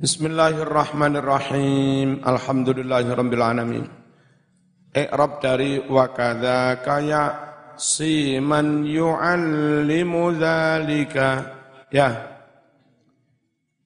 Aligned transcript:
Bismillahirrahmanirrahim. 0.00 2.24
Alhamdulillahirabbil 2.24 3.44
alamin. 3.44 3.84
I'rab 4.96 5.44
dari 5.44 5.76
wa 5.76 6.08
kadzaka 6.08 7.04
ya 7.04 7.24
siman 7.76 8.88
yu'allimu 8.88 10.40
dzalika. 10.40 11.28
Ya. 11.92 12.16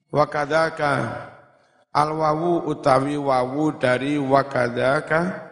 Wa 0.07 0.23
kadzaka 0.31 0.91
al 1.91 2.15
wawu 2.15 2.63
utawi 2.63 3.19
wawu 3.19 3.75
dari 3.75 4.15
wa 4.15 4.47
kadzaka 4.47 5.51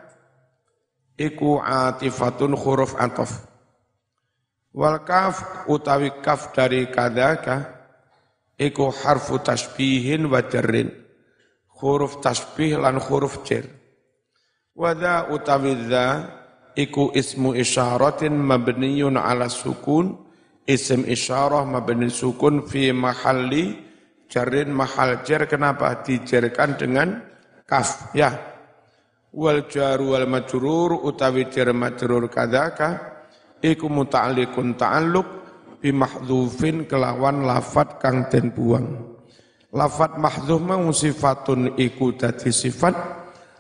iku 1.20 1.60
atifatun 1.60 2.56
huruf 2.56 2.96
atof. 2.96 3.52
Wal 4.72 5.04
kaf 5.04 5.68
utawi 5.68 6.24
kaf 6.24 6.56
dari 6.56 6.88
kadzaka 6.88 7.83
iku 8.58 8.94
harfu 8.94 9.42
tasbihin 9.42 10.30
wa 10.30 10.44
jarrin. 10.46 10.90
Huruf 11.84 12.24
tasbih 12.24 12.80
lan 12.80 12.96
huruf 12.96 13.44
jar 13.44 13.68
Wada 14.74 15.30
utawi 15.30 15.76
iku 16.74 17.14
ismu 17.14 17.54
isyaratin 17.54 18.34
mabniyun 18.34 19.20
ala 19.20 19.52
sukun. 19.52 20.18
Isim 20.64 21.04
isyarah 21.04 21.68
mabni 21.68 22.08
sukun 22.08 22.64
fi 22.66 22.96
mahalli. 22.96 23.78
Jarrin 24.32 24.72
mahal 24.74 25.22
jar 25.28 25.46
kenapa? 25.46 26.02
Dijarkan 26.02 26.80
dengan 26.80 27.22
kaf 27.68 28.16
ya. 28.16 28.34
Wal 29.36 29.68
jar 29.70 30.00
wal 30.02 30.26
majrur 30.26 31.04
utawi 31.04 31.52
jar 31.52 31.70
majrur 31.76 32.32
kadaka 32.32 33.14
iku 33.60 33.92
muta'alliqun 33.92 34.74
ta'alluq 34.80 35.43
bimahdhufin 35.84 36.88
kelawan 36.88 37.44
lafat 37.44 38.00
kang 38.00 38.32
den 38.32 38.56
buang. 38.56 39.20
Lafat 39.76 40.16
mahdhuf 40.16 40.64
mau 40.64 40.88
sifatun 40.96 41.76
iku 41.76 42.16
dadi 42.16 42.56
sifat 42.56 42.96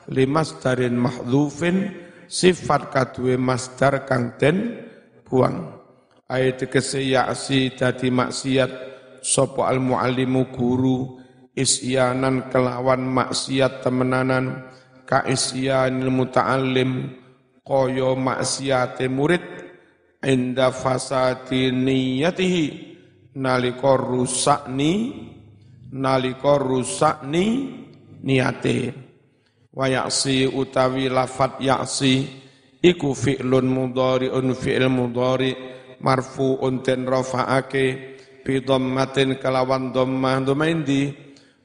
limas 0.07 0.55
darin 0.63 0.95
mahdhufin 0.95 1.91
sifat 2.31 2.95
kadue 2.95 3.35
masdar 3.35 4.07
kang 4.07 4.39
den 4.39 4.87
buang. 5.27 5.83
Ayat 6.31 6.63
tegese 6.63 7.03
ya'si 7.03 7.75
dadi 7.75 8.07
maksiat 8.07 8.71
sapa 9.19 9.67
al 9.67 9.83
muallimu 9.83 10.47
guru 10.55 11.19
isyanan 11.51 12.47
kelawan 12.47 13.03
maksiat 13.03 13.83
temenanan 13.83 14.71
ka 15.03 15.27
isyanil 15.27 16.09
muta'allim 16.09 17.19
kaya 17.63 18.11
maksiate 18.15 19.07
murid 19.07 19.62
inda 20.23 20.71
fasati 20.71 21.71
niyatihi 21.71 22.65
nalika 23.37 23.99
rusakni 23.99 24.91
nalika 25.93 26.57
rusakni 26.57 27.45
niate 28.23 28.93
wa 29.73 29.85
ya'si 29.89 30.47
utawi 30.47 31.11
lafat 31.11 31.59
ya'si 31.59 32.25
iku 32.83 33.15
fi'lun 33.15 33.67
mudhari'un 33.67 34.53
fi'il 34.55 34.87
mudhari 34.91 35.51
marfu'un 36.03 36.83
ten 36.83 37.07
rafa'ake 37.07 38.13
bi 38.43 38.59
dhammatin 38.59 39.39
kalawan 39.39 39.95
dhammah. 39.95 40.43
Dhammah 40.43 40.67
indi 40.67 41.09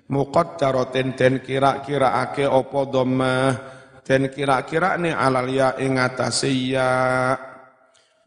muqaddaratin 0.09 1.19
den 1.19 1.34
kira-kiraake 1.43 2.47
apa 2.47 2.81
dhammah? 2.87 3.50
Den 4.06 4.33
kira-kira 4.33 4.97
ni 4.97 5.12
alal 5.12 5.50
ya 5.53 5.77
ing 5.77 6.00
atase 6.00 6.48
ya 6.48 6.89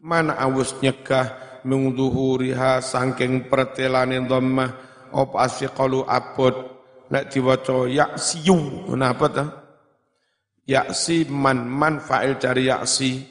mana 0.02 0.34
awus 0.34 0.74
nyegah 0.82 1.62
mengduhuriha 1.62 2.82
sangking 2.82 3.46
pertelane 3.46 4.18
dhammah 4.26 4.74
op 5.14 5.38
asfiqalu 5.38 6.02
abot 6.10 6.74
nek 7.06 7.30
diwaca 7.30 7.86
yaksiyu 7.86 8.90
kenapa 8.90 9.26
ta? 9.30 9.44
Yaksi 10.66 11.30
man 11.30 11.66
man 11.66 12.02
fa'il 12.02 12.38
dari 12.38 12.66
yaksi. 12.70 13.30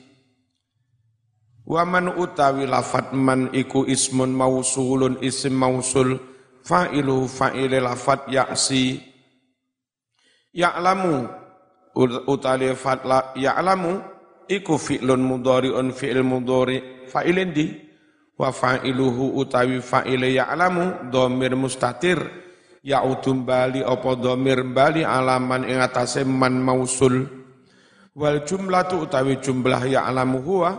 Wa 1.68 1.88
man 1.88 2.12
utawi 2.12 2.68
lafat 2.68 3.16
man 3.16 3.52
iku 3.56 3.88
ismun 3.88 4.36
mausulun 4.36 5.20
isim 5.24 5.56
mausul. 5.56 6.20
Fa'ilu 6.62 7.26
fa'ile 7.32 7.80
lafat 7.80 8.28
yaksi. 8.28 9.00
Ya'lamu 10.52 11.26
utawi 12.28 12.76
fatla 12.76 13.32
ya'lamu 13.40 14.11
iku 14.52 14.76
fi'lun 14.76 15.24
mudhari'un 15.24 15.96
fi'il 15.96 16.20
mudhari. 16.20 17.08
Fa'ilin 17.08 17.50
di? 17.56 17.72
Wa 18.36 18.52
fa'iluhu 18.52 19.40
utawi 19.40 19.80
fa'ile 19.80 20.36
ya'lamu 20.36 21.08
dhamir 21.08 21.56
mustatir. 21.56 22.20
Ya'udum 22.84 23.48
bali 23.48 23.80
apa 23.86 24.18
dhamir 24.20 24.68
bali 24.68 25.08
alaman 25.08 25.64
ing 25.64 25.80
atase 25.80 26.28
man 26.28 26.60
mausul. 26.60 27.24
Wal 28.12 28.44
jumlatu 28.44 29.08
utawi 29.08 29.40
jumlah 29.40 29.88
ya'lamu 29.88 30.44
huwa 30.44 30.72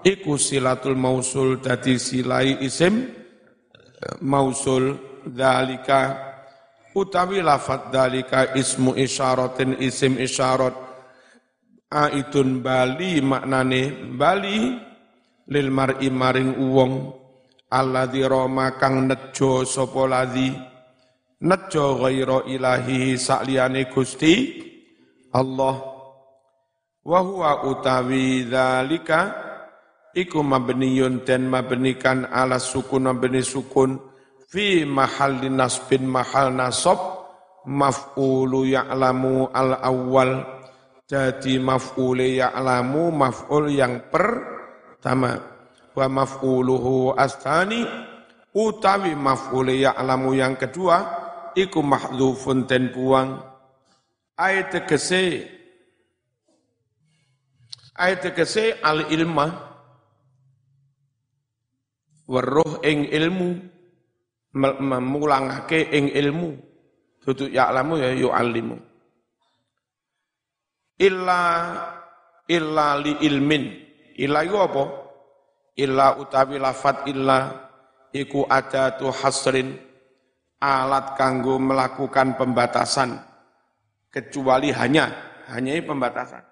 iku 0.00 0.40
silatul 0.40 0.96
mausul 0.96 1.60
dadi 1.60 2.00
silai 2.00 2.56
isim 2.64 3.12
mausul. 4.24 5.12
Dalika 5.22 6.18
utawi 6.98 7.38
lafat 7.46 7.94
dalika 7.94 8.58
ismu 8.58 8.98
isyaratin 8.98 9.78
isim 9.78 10.18
isyarat 10.18 10.81
aidun 11.92 12.64
bali 12.64 13.20
maknane 13.20 14.12
bali 14.16 14.80
lil 15.52 15.68
mar'i 15.68 16.08
maring 16.08 16.56
uwong 16.56 16.94
alladzi 17.68 18.24
roma 18.24 18.80
kang 18.80 19.04
nejo 19.08 19.68
sapa 19.68 20.08
ladzi 20.08 20.48
nejo 21.42 22.00
ghaira 22.00 22.46
ilahi 22.48 23.18
sakliyane 23.18 23.90
Gusti 23.92 24.34
Allah. 25.32 25.80
Wa 27.02 27.18
huwa 27.18 27.66
utawi 27.66 28.46
dzalika 28.46 29.34
iku 30.14 30.44
mabniyun 30.44 31.24
dan 31.26 31.48
mabnikan 31.50 32.28
ala 32.30 32.60
sukun 32.60 33.10
mabni 33.10 33.42
sukun 33.42 33.98
fi 34.52 34.84
mahalli 34.84 35.48
nasbin 35.48 36.04
mahal 36.06 36.52
nasab 36.52 37.00
maf'ulu 37.64 38.68
ya'lamu 38.68 39.50
al 39.50 39.80
awwal 39.82 40.44
jadi 41.12 41.60
maf'ule 41.60 42.40
ya'lamu 42.40 43.12
maf'ul 43.12 43.68
yang 43.68 44.08
pertama. 44.08 45.36
Wa 45.92 46.08
maf'uluhu 46.08 47.12
astani 47.12 47.84
utawi 48.56 49.12
maf'ule 49.12 49.76
ya'lamu 49.76 50.32
yang 50.32 50.56
kedua 50.56 51.04
iku 51.52 51.84
mahdhufun 51.84 52.64
ten 52.64 52.88
buang. 52.96 53.44
Ayat 54.40 54.72
tegese 54.72 55.44
ayat 57.92 58.24
al 58.80 59.12
ilma 59.12 59.46
weruh 62.24 62.80
ing 62.80 63.04
ilmu 63.12 63.60
memulangake 64.56 65.92
ing 65.92 66.08
ilmu. 66.08 66.56
Tutuk 67.20 67.52
ya'lamu 67.52 68.00
ya 68.00 68.16
yu'allimu 68.16 68.91
illa 70.98 71.42
illa 72.48 72.98
li 73.00 73.12
ilmin. 73.24 73.64
Illa 74.20 74.44
iku 74.44 74.56
apa? 74.60 74.84
Illa 75.80 76.20
utawi 76.20 76.60
lafat 76.60 77.08
illa 77.08 77.48
iku 78.12 78.44
tu 79.00 79.08
hasrin 79.08 79.72
alat 80.60 81.16
kanggo 81.16 81.56
melakukan 81.56 82.36
pembatasan. 82.36 83.16
Kecuali 84.12 84.68
hanya 84.76 85.08
hanya 85.48 85.80
pembatasan. 85.80 86.44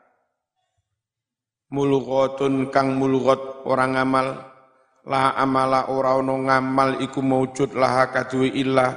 Mulughatun 1.71 2.73
kang 2.73 2.99
mulughat 2.99 3.63
orang 3.69 3.95
amal 3.95 4.27
la 5.07 5.37
amala 5.39 5.93
ora 5.93 6.19
ono 6.19 6.35
ngamal 6.49 6.99
iku 7.05 7.21
maujud 7.23 7.77
laha 7.77 8.11
kadue 8.11 8.51
illa. 8.51 8.97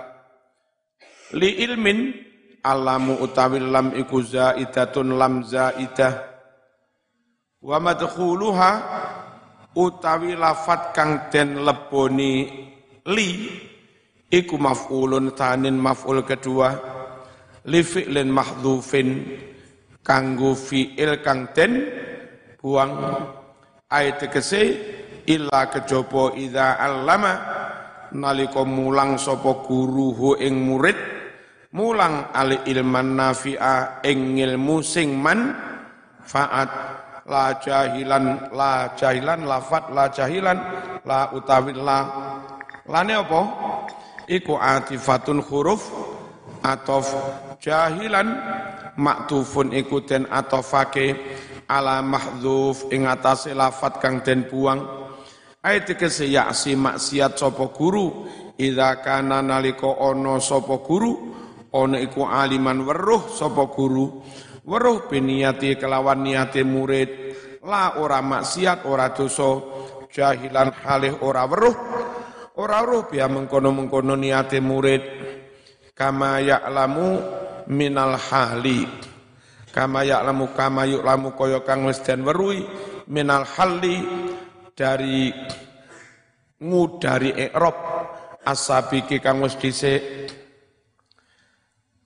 Li 1.37 1.61
ilmin 1.61 2.32
alamu 2.63 3.19
utawi 3.19 3.59
lam 3.59 3.91
iku 3.93 4.23
zaidatun 4.23 5.19
lam 5.19 5.43
zaidah. 5.43 6.31
Wa 7.59 7.77
madkhuluha 7.79 8.71
utawi 9.75 10.39
lafat 10.39 10.95
kang 10.95 11.27
den 11.27 11.61
leboni 11.67 12.47
li 13.11 13.29
iku 14.31 14.55
maf'ulun 14.55 15.35
tanin 15.35 15.75
maf'ul 15.75 16.23
kedua 16.23 16.71
li 17.67 17.83
fi'lin 17.83 18.31
mahdhufin 18.31 19.07
kanggo 19.99 20.55
fi'il 20.55 21.19
kang 21.19 21.51
den 21.51 21.71
buang. 22.63 22.91
Ayat 23.93 24.25
tegese 24.25 24.61
illa 25.29 25.69
kejaba 25.69 26.33
idza 26.33 26.81
allama 26.81 27.33
nalika 28.17 28.65
mulang 28.65 29.21
sapa 29.21 29.61
guruhu 29.61 30.33
ing 30.41 30.65
murid 30.65 31.12
mulang 31.73 32.29
ali 32.31 32.61
ilman 32.69 33.17
nafi'a 33.17 34.05
ing 34.05 34.37
ilmu 34.37 34.79
sing 34.85 35.17
man 35.17 35.57
faat. 36.23 36.71
La 37.23 37.55
jahilan 37.55 38.51
la 38.51 38.91
jahilan 38.99 39.47
lafat 39.47 39.95
la 39.95 40.11
jahilan 40.11 40.59
la 41.07 41.31
utawi 41.31 41.71
la. 41.71 41.99
Lane 42.83 43.15
apa? 43.15 43.41
Iku 44.27 44.59
atifatun 44.59 45.39
huruf 45.39 45.87
atof. 46.59 47.07
Jahilan 47.63 48.27
maktufun 48.99 49.71
ikutin 49.71 50.27
atofake 50.27 51.15
ala 51.71 52.03
mahdzuf 52.03 52.91
ing 52.91 53.07
atase 53.07 53.55
lafat 53.55 54.03
kang 54.03 54.19
den 54.19 54.43
buang. 54.51 54.83
Ayat 55.63 55.95
tegese 55.95 56.27
yaksi 56.27 56.75
maksiat 56.75 57.39
sapa 57.39 57.71
guru. 57.71 58.27
Idza 58.59 58.99
kana 58.99 59.39
nalika 59.39 59.95
ana 59.95 60.43
sapa 60.43 60.75
guru 60.83 61.32
ana 61.73 61.97
iku 61.97 62.29
aliman 62.29 62.85
weruh 62.85 63.25
sapa 63.33 63.65
guru. 63.73 64.21
Weruh 64.63 65.09
biniyati 65.09 65.75
kelawan 65.75 66.23
niate 66.23 66.61
murid. 66.63 67.09
La 67.65 67.97
ora 67.99 68.21
maksiat 68.21 68.85
ora 68.85 69.11
dosa. 69.11 69.59
Jahilan 70.13 70.69
halih 70.85 71.25
ora 71.25 71.49
weruh. 71.49 71.75
Ora 72.53 72.85
weruh 72.85 73.09
biya 73.09 73.25
mengkono-mengkono 73.27 74.13
niate 74.13 74.61
murid. 74.61 75.01
Kama 75.97 76.39
ya'lamu 76.39 77.09
minal 77.67 78.15
hali. 78.15 78.85
Kama 79.73 80.05
ya'lamu 80.05 80.53
kama 80.53 80.85
yu'lamu 80.85 81.33
kaya 81.33 81.65
kang 81.65 81.89
wis 81.89 81.97
den 82.05 82.21
weruhi 82.21 82.61
minal 83.09 83.41
hali 83.41 84.05
dari 84.77 85.33
ngudari 86.61 87.33
i'rab 87.33 87.73
asabiki 88.45 89.17
kang 89.17 89.41
wis 89.41 89.57
dhisik 89.57 90.29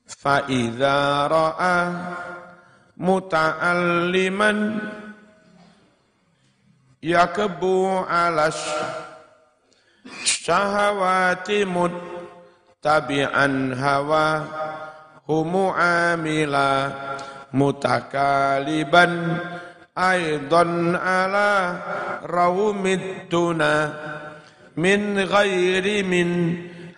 fa 0.07 0.47
idza 0.47 1.27
ra'a 1.27 1.77
muta'alliman 2.95 4.79
yakbu 7.03 8.07
alas 8.07 8.57
syahawati 10.23 11.67
mut 11.67 11.91
tabi'an 12.79 13.75
hawa 13.75 14.47
humu 15.27 15.75
amila 15.75 16.87
mutakaliban 17.51 19.43
aidan 19.91 20.95
ala 20.95 21.51
rawmid 22.23 23.27
tuna 23.27 23.91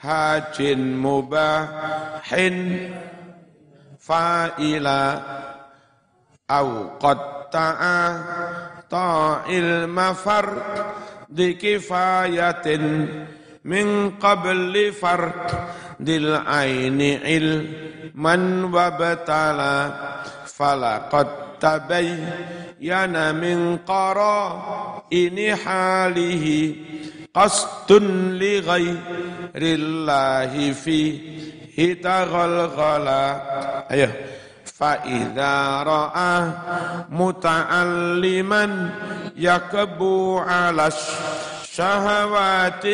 منهاج 0.03 0.61
مباح 0.77 2.51
فائلا 3.99 5.21
أو 6.51 6.87
قد 6.99 7.19
طاع 8.89 9.45
المفر 9.49 10.61
كفاية 11.53 12.77
من 13.63 14.09
قبل 14.09 14.93
فرد 15.01 16.09
العين 16.09 17.01
علما 17.23 18.65
وابتلى 18.73 19.93
فلقد 20.45 21.27
تبين 21.59 22.29
من 23.32 23.76
قرائن 23.76 25.56
حاله 25.56 26.74
قصد 27.34 27.92
لغير 28.32 28.96
الله 29.56 30.72
فيه 30.72 32.02
تغلغلا 32.02 33.40
أيه 33.90 34.26
فإذا 34.64 35.82
رأى 35.82 36.50
متعلما 37.10 38.90
يكبو 39.36 40.38
على 40.38 40.90
الشهوات 41.66 42.86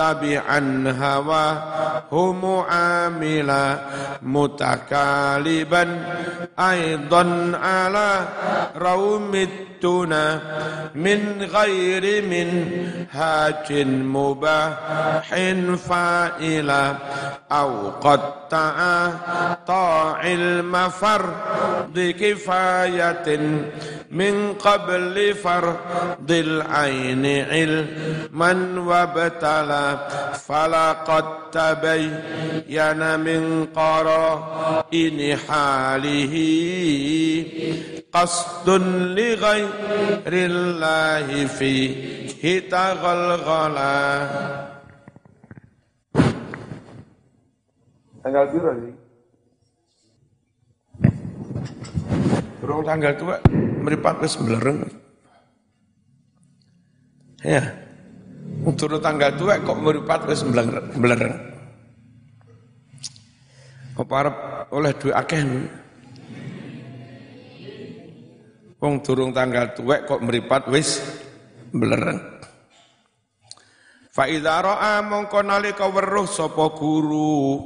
متبعا 0.00 0.94
هواه 1.00 2.32
معاملا 2.32 3.78
متكالبا. 4.22 6.04
أيضا 6.58 7.52
على 7.62 8.24
روم 8.76 9.34
التنا 9.34 10.40
من 10.94 11.48
غير 11.52 12.24
منهاج 12.24 13.72
مباح 13.88 15.28
فائلا 15.88 16.94
أو 17.52 17.90
قد 17.90 18.20
تعاطى 18.50 20.14
علم 20.22 20.88
فرض 20.88 22.14
كفاية 22.20 23.38
min 24.10 24.58
qabli 24.58 25.38
fardil 25.38 26.66
aini 26.66 27.46
ilman 27.62 28.82
wabtala 28.82 30.10
falaqad 30.34 31.54
tabayyana 31.54 33.14
min 33.22 33.70
qara'ini 33.70 35.38
halihi 35.46 36.50
qasdun 38.10 39.14
li 39.14 39.38
ghairillahi 39.38 41.46
fihi 41.46 42.66
taghalghala. 42.66 44.26
Tanggal 48.26 48.46
biru 48.52 48.74
sih 48.74 49.00
tanggal 52.90 53.14
meripat 53.90 54.22
wis 54.22 54.38
belereng. 54.38 54.86
Ya. 57.42 57.74
Turun 58.78 59.02
tanggal 59.02 59.34
tua 59.34 59.58
kok 59.58 59.78
meripat 59.82 60.30
wis 60.30 60.46
belereng. 60.94 61.34
Apa 63.98 64.14
arep 64.14 64.36
oleh 64.70 64.92
duit 64.94 65.10
akeh 65.10 65.42
Wong 68.80 69.04
durung 69.04 69.34
tanggal 69.36 69.76
tuwek 69.76 70.08
kok 70.08 70.24
meripat 70.24 70.70
wis 70.72 71.04
belereng. 71.68 72.16
Fa 74.08 74.24
idza 74.24 74.56
ra'a 74.56 75.04
mongko 75.04 75.44
nalika 75.44 75.84
weruh 75.84 76.24
sapa 76.24 76.72
guru 76.72 77.60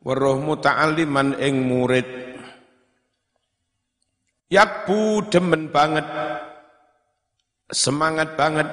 weruh 0.00 0.40
muta'alliman 0.40 1.36
ing 1.36 1.68
murid 1.68 2.27
Yakbu 4.48 5.28
demen 5.28 5.68
banget, 5.68 6.08
semangat 7.68 8.32
banget, 8.32 8.64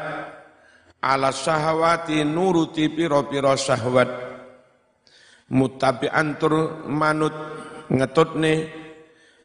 ala 1.04 1.36
syahwati 1.36 2.24
nuruti 2.24 2.88
piro-piro 2.88 3.52
syahwat, 3.60 4.08
mutabi'an 5.52 6.40
tur 6.40 6.88
manut 6.88 7.36
ngetutne, 7.92 8.72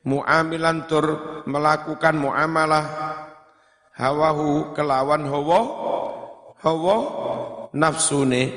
muamilan 0.06 0.86
tur 0.86 1.06
melakukan 1.50 2.14
muamalah, 2.14 2.86
hawahu 3.98 4.70
kelawan 4.78 5.26
hawa, 5.26 5.60
hawa 6.62 6.96
nafsune, 7.74 8.54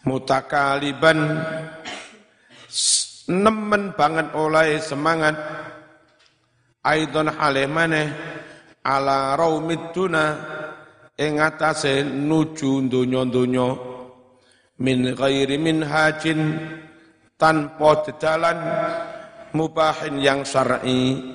mutakaliban. 0.00 1.44
Nemen 3.26 3.90
banget 3.98 4.30
oleh 4.38 4.78
semangat, 4.78 5.34
aidon 6.86 7.34
halih 7.34 7.66
maneh 7.66 8.08
ala 8.86 9.34
raumid 9.34 9.90
duna 9.90 10.26
ing 11.18 11.42
atase 11.42 12.06
nuju 12.06 12.86
donya-donya 12.86 13.68
min 14.78 15.10
ghairi 15.18 15.58
min 15.58 15.82
hajin 15.82 16.40
tanpa 17.34 18.06
dedalan 18.06 18.58
mubahin 19.56 20.20
yang 20.22 20.46
syar'i. 20.46 21.34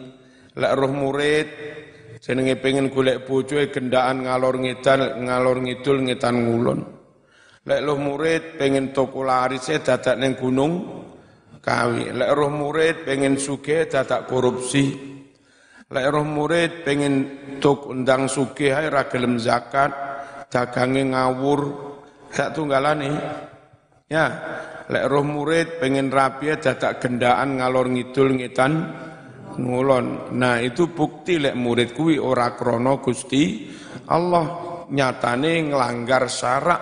Lek 0.51 0.73
roh 0.75 0.91
murid 0.91 1.47
jenenge 2.19 2.59
pengen 2.59 2.91
golek 2.91 3.23
bojo 3.23 3.57
gendaan 3.71 4.27
ngalor 4.27 4.59
ngidal 4.59 5.19
ngalor 5.23 5.57
ngidul 5.63 5.97
ngetan 6.05 6.35
ngulon. 6.43 6.79
Lek 7.65 7.81
roh 7.81 7.97
murid 7.97 8.59
pengen 8.59 8.93
toko 8.93 9.25
larise 9.25 9.81
dadak 9.81 10.19
ning 10.21 10.37
gunung 10.37 10.73
kawi. 11.63 12.13
Lek 12.13 12.31
roh 12.35 12.51
murid 12.51 13.07
pengen 13.07 13.39
sugih 13.41 13.89
dadak 13.89 14.27
korupsi 14.27 15.10
Lek 15.91 16.07
roh 16.07 16.23
murid 16.23 16.87
pengen 16.87 17.15
tuk 17.59 17.91
undang 17.91 18.31
sugih 18.31 18.71
ae 18.71 18.87
ra 18.87 19.11
gelem 19.11 19.35
zakat, 19.35 19.91
dagange 20.47 21.03
ngawur, 21.03 21.61
sak 22.31 22.55
tunggalane. 22.55 23.11
Ya, 24.07 24.25
lek 24.87 25.11
roh 25.11 25.27
murid 25.27 25.83
pengen 25.83 26.07
rapi 26.07 26.55
dadak 26.55 27.03
gendaan 27.03 27.59
ngalor 27.59 27.91
ngidul 27.91 28.39
ngitan 28.39 28.71
ngulon. 29.59 30.31
Nah, 30.31 30.63
itu 30.63 30.87
bukti 30.87 31.43
lek 31.43 31.59
murid 31.59 31.91
kuwi 31.91 32.15
ora 32.15 32.55
krana 32.55 32.95
Gusti 33.03 33.67
Allah 34.07 34.71
nyatane 34.87 35.71
nglanggar 35.71 36.31
syarak 36.31 36.81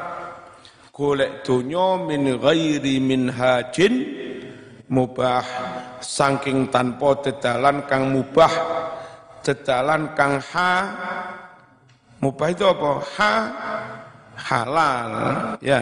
golek 0.93 1.41
donya 1.41 1.97
min 2.05 2.37
ghairi 2.37 3.01
minhajin 3.01 3.93
mubah 4.89 5.45
saking 6.01 6.73
tanpa 6.73 7.21
dedalan 7.21 7.85
kang 7.85 8.09
mubah 8.09 8.78
dedalan 9.43 10.13
kang 10.15 10.39
ha 10.53 10.71
mubah 12.19 12.49
itu 12.51 12.65
apa? 12.67 12.91
Ha 13.17 13.33
halal. 14.39 15.11
Ya. 15.63 15.81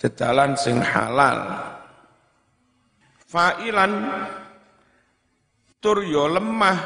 Dedalan 0.00 0.56
sing 0.56 0.80
halal. 0.80 1.38
Fa'ilan 3.28 3.92
tur 5.78 6.02
yo 6.02 6.26
lemah. 6.26 6.78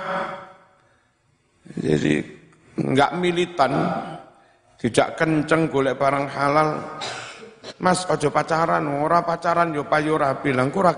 Jadi 1.81 2.21
enggak 2.77 3.11
militan 3.17 3.73
tidak 4.77 5.17
kenceng 5.17 5.73
golek 5.73 5.97
barang 5.97 6.27
halal. 6.29 6.69
Mas 7.81 8.05
ojo 8.05 8.29
pacaran, 8.29 8.85
ora 9.01 9.25
pacaran 9.25 9.73
yo 9.73 9.89
payu 9.89 10.21
rapi, 10.21 10.53
langku 10.53 10.85
ora 10.85 10.93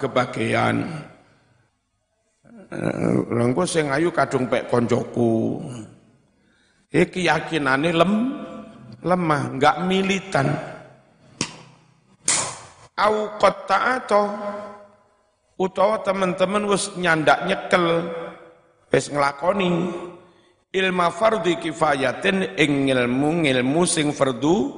kebagian. 2.70 3.30
Langku 3.30 3.62
sing 3.66 3.90
ayu 3.90 4.11
kadung 4.11 4.50
pek 4.50 4.66
koncoku. 4.66 5.62
Iki 6.90 7.26
keyakinane 7.26 7.90
lem 7.92 8.12
lemah, 9.02 9.42
enggak 9.54 9.76
militan. 9.85 10.49
Au 12.96 13.37
atau 13.37 14.25
utawa 15.61 16.00
teman-teman 16.00 16.64
wis 16.64 16.96
nyandak 16.96 17.44
nyekel 17.44 18.08
wis 18.88 19.12
nglakoni 19.12 19.92
ilma 20.73 21.12
fardhi 21.12 21.61
kifayatin 21.61 22.56
ing 22.56 22.88
ilmu 22.88 23.44
ilmu 23.44 23.82
sing 23.85 24.16
fardu 24.16 24.73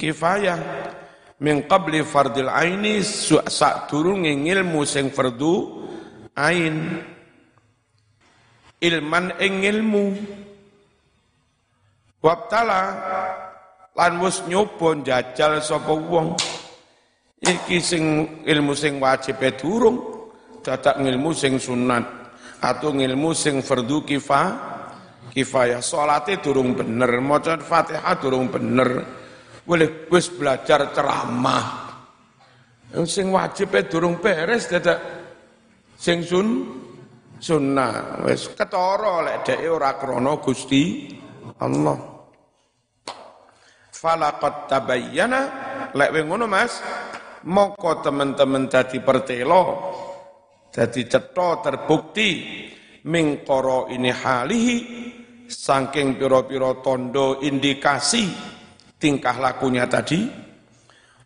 kifayah 0.00 0.56
min 1.44 1.68
qabli 1.68 2.00
fardil 2.00 2.48
aini 2.48 3.04
sak 3.04 3.92
durunge 3.92 4.32
ilmu 4.32 4.80
sing 4.88 5.12
fardu 5.12 5.84
ain 6.36 7.04
ilman 8.80 9.36
ing 9.36 9.54
ilmu. 9.64 10.04
Wabtala 12.20 12.82
lan 13.96 14.12
wis 14.20 14.44
nyoba 14.48 14.96
njajal 14.96 15.60
sapa 15.60 15.92
wong. 15.92 16.36
Iki 17.40 17.78
sing 17.80 18.04
ilmu 18.44 18.76
sing 18.76 19.00
wajib 19.00 19.40
durung 19.56 20.28
dadak 20.60 21.00
ilmu 21.00 21.32
sing 21.32 21.56
sunat 21.56 22.04
atau 22.60 22.92
ilmu 22.92 23.32
sing 23.32 23.64
fardu 23.64 24.04
kifa 24.04 24.42
kifayah. 25.32 25.80
Salate 25.80 26.36
durung 26.44 26.76
bener 26.76 27.20
maca 27.24 27.56
Fatihah 27.56 28.16
durung 28.20 28.52
bener. 28.52 29.20
Boleh 29.64 30.04
wis 30.12 30.28
belajar 30.28 30.92
ceramah. 30.92 31.88
Sing 33.08 33.32
wajib 33.32 33.72
durung 33.88 34.20
beres 34.20 34.68
dadak 34.68 35.00
sing 35.96 36.20
sun 36.20 36.48
sunnah. 37.40 38.20
Wis 38.28 38.52
ketara 38.52 39.24
lek 39.24 39.48
dhek 39.48 39.60
ora 39.66 39.96
krana 39.96 40.36
Gusti 40.38 41.08
Allah. 41.58 41.98
Falaqad 43.90 44.68
tabayyana. 44.68 45.42
Lek 45.96 46.12
ngono 46.22 46.46
Mas 46.46 46.78
moko 47.48 47.98
teman-teman 48.04 48.68
dadi 48.68 49.00
pertelo 49.00 49.62
dadi 50.68 51.08
cetha 51.08 51.64
terbukti 51.64 52.30
mingkoro 53.08 53.88
ini 53.88 54.12
halihi 54.12 54.76
saking 55.48 56.20
piro-piro 56.20 56.78
tondo 56.84 57.40
indikasi 57.42 58.28
tingkah 59.00 59.40
lakunya 59.40 59.88
tadi. 59.88 60.28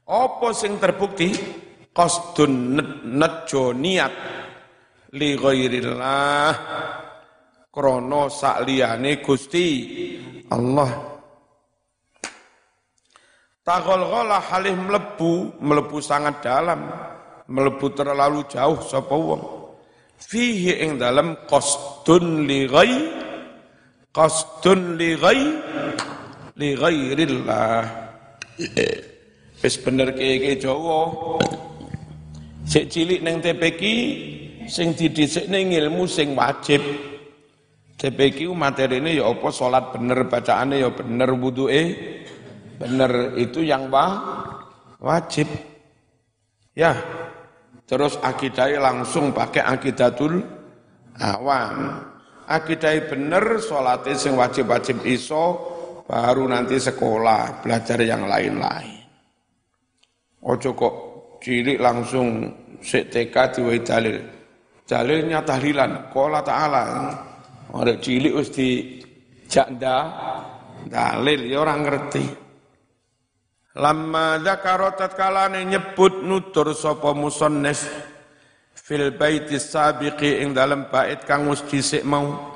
Apa 0.04 0.48
sing 0.54 0.78
terbukti? 0.78 1.62
Qasdun 1.94 2.74
nejo 3.14 3.70
niat 3.70 4.12
li 5.14 5.38
ghairillah 5.38 6.50
krono 7.70 8.26
sakliyane 8.26 9.22
Gusti 9.22 9.68
Allah 10.50 11.14
Tagol-gola 13.64 14.44
halih 14.44 14.76
melebu, 14.76 15.56
melebu 15.56 15.96
sangat 16.04 16.44
dalam, 16.44 16.84
melebu 17.48 17.96
terlalu 17.96 18.44
jauh 18.44 18.76
sapa 18.84 19.16
wong. 19.16 19.40
Fihi 20.20 20.84
ing 20.84 21.00
dalam 21.00 21.32
qasdun 21.48 22.44
li 22.44 22.68
ghai 22.68 22.92
qasdun 24.12 25.00
li 25.00 25.16
ghai 25.16 25.40
li 26.60 26.76
ghairillah. 26.76 27.80
Wis 29.64 29.74
bener 29.80 30.12
keke 30.12 30.60
Jawa. 30.60 31.00
Sik 32.68 32.92
cilik 32.92 33.24
ning 33.24 33.40
TPQ 33.40 33.80
sing 34.70 34.94
didhisikne 34.96 35.64
ilmu 35.64 36.04
sing 36.08 36.32
wajib. 36.36 36.82
TPQ 37.94 38.52
materine 38.52 39.14
ya 39.14 39.30
apa 39.30 39.48
salat 39.54 39.94
bener, 39.94 40.26
bacaane 40.26 40.82
ya 40.82 40.90
bener, 40.90 41.30
wuduke 41.38 41.82
Benar 42.74 43.38
itu 43.38 43.62
yang 43.62 43.86
wah, 43.86 44.18
wajib. 44.98 45.46
Ya, 46.74 46.98
terus 47.86 48.18
akidai 48.18 48.74
langsung 48.82 49.30
pakai 49.30 49.62
akidatul 49.62 50.42
awam. 51.22 52.02
Akidai 52.44 53.08
bener, 53.08 53.62
sholatnya 53.62 54.18
sing 54.18 54.36
wajib-wajib 54.36 55.00
iso, 55.08 55.72
baru 56.04 56.44
nanti 56.44 56.76
sekolah, 56.76 57.64
belajar 57.64 57.96
yang 58.04 58.28
lain-lain. 58.28 59.00
Ojo 60.44 60.76
kok 60.76 60.94
cilik 61.40 61.80
langsung 61.80 62.52
TK 62.84 63.34
diwai 63.56 63.80
dalil. 63.80 64.18
Dalilnya 64.84 65.40
tahlilan, 65.40 66.12
kola 66.12 66.44
ta'ala. 66.44 66.84
Orang 67.72 67.98
cilik 68.04 68.36
harus 68.36 68.52
di 68.52 69.00
janda. 69.48 70.12
Dalil, 70.84 71.48
ya 71.48 71.64
orang 71.64 71.80
ngerti. 71.80 72.24
Lama 73.74 74.38
dzakara 74.38 74.94
tatkalane 74.94 75.66
nyebut 75.66 76.22
nutur 76.22 76.70
sapa 76.78 77.10
musannif 77.10 77.82
fil 78.70 79.10
baiti 79.18 79.58
sabiqi 79.58 80.46
ing 80.46 80.54
dalam 80.54 80.86
bait 80.86 81.26
kang 81.26 81.50
wis 81.50 81.64
dhisik 81.66 82.06
mau. 82.06 82.54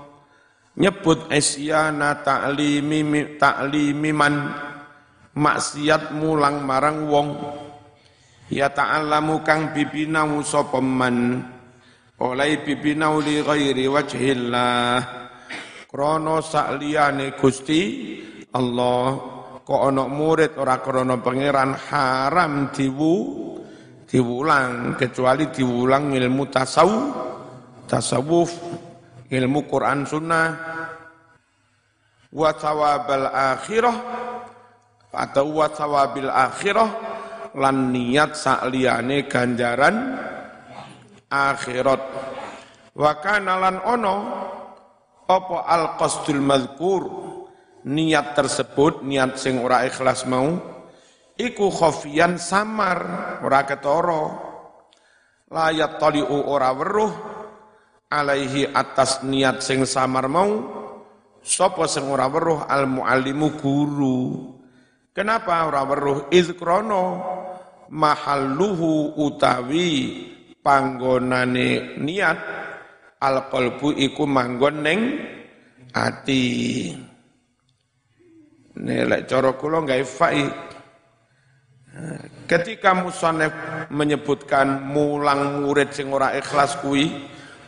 Nyebut 0.79 1.27
isyana 1.35 2.23
ta'limi 2.23 3.35
ta'limi 3.35 4.11
man 4.15 4.35
maksiat 5.35 6.15
mulang 6.15 6.63
marang 6.63 7.11
wong. 7.11 7.29
Ya 8.47 8.71
ta'allamu 8.71 9.43
kang 9.43 9.75
bibinau 9.75 10.39
sapa 10.47 10.79
man 10.79 11.43
oleh 12.19 12.63
bibinau 12.67 13.23
li 13.23 13.43
ghairi 13.43 13.87
wajhillah. 13.87 14.99
Krana 15.89 16.45
sakliyane 16.45 17.33
Gusti 17.39 17.81
Allah 18.53 19.17
kok 19.65 19.81
ana 19.89 20.05
murid 20.05 20.59
ora 20.61 20.85
krana 20.85 21.17
pangeran 21.21 21.73
haram 21.89 22.69
diwu 22.75 23.15
diwulang 24.05 24.97
kecuali 25.01 25.49
diwulang 25.49 26.13
ilmu 26.13 26.45
tasawuf 26.53 27.05
tasawuf 27.89 28.51
ilmu 29.33 29.61
Quran 29.65 30.05
sunnah. 30.05 30.49
Wa 32.29 32.53
thawabal 32.53 33.33
akhirah 33.33 33.97
atau 35.09 35.49
wa 35.49 35.67
thawabil 35.73 36.29
akhirah 36.29 36.91
lan 37.57 37.89
niat 37.89 38.37
sakliyane 38.37 39.25
ganjaran 39.25 40.28
akhirat 41.29 42.03
wa 42.97 43.13
kana 43.21 43.53
lan 43.61 43.77
ono 43.85 44.17
apa 45.29 45.57
al 45.69 46.01
qasdul 46.01 46.41
madhkur 46.41 47.29
niat 47.89 48.35
tersebut, 48.35 49.01
niat 49.07 49.41
sing 49.41 49.63
ora 49.63 49.87
ikhlas 49.87 50.29
mau, 50.29 50.59
iku 51.39 51.73
khofian 51.73 52.37
samar, 52.37 53.01
ora 53.41 53.65
ketoro. 53.65 54.25
Layat 55.49 55.97
taliu 55.97 56.29
ora 56.29 56.77
weruh, 56.77 57.13
alaihi 58.13 58.69
atas 58.69 59.25
niat 59.25 59.65
sing 59.65 59.89
samar 59.89 60.29
mau, 60.29 60.51
sopo 61.41 61.89
sing 61.89 62.05
ora 62.05 62.29
weruh 62.29 62.69
al 62.69 62.85
muallimu 62.85 63.57
guru. 63.57 64.21
Kenapa 65.17 65.65
ora 65.65 65.83
weruh 65.89 66.29
krono 66.55 67.05
mahalluhu 67.89 69.17
utawi 69.17 69.97
panggonane 70.69 71.97
niat 71.97 72.39
al 73.25 73.49
qalbu 73.49 73.97
iku 73.97 74.29
manggon 74.29 74.85
ning 74.85 75.01
ati. 75.97 76.45
Nilai 78.77 79.25
cara 79.25 79.57
kula 79.57 79.81
gawe 79.81 80.05
fai. 80.05 80.45
Ketika 82.45 82.93
musannif 82.95 83.51
menyebutkan 83.91 84.87
mulang 84.93 85.65
murid 85.65 85.91
sing 85.97 86.13
ora 86.13 86.37
ikhlas 86.37 86.79
kuwi, 86.85 87.11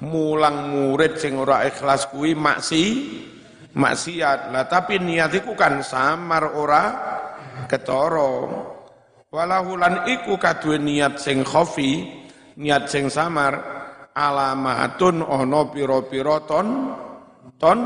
mulang 0.05 0.71
murid 0.71 1.17
sing 1.17 1.35
ora 1.41 1.67
ikhlas 1.67 2.07
kuwi 2.13 2.37
maksi 2.37 2.85
maksiat. 3.75 4.55
Lah 4.55 4.71
tapi 4.71 5.03
niat 5.03 5.35
iku 5.35 5.57
kan 5.59 5.83
samar 5.83 6.53
ora 6.55 6.83
ketara. 7.67 8.47
Walahulan 9.31 10.07
iku 10.07 10.39
kaduwe 10.39 10.79
niat 10.79 11.19
sing 11.19 11.43
khofi, 11.43 12.07
niat 12.61 12.85
sing 12.93 13.09
samar 13.09 13.57
alamatun 14.13 15.25
ono 15.25 15.73
pira-pira 15.73 16.45
ton 16.45 16.67
ton 17.57 17.79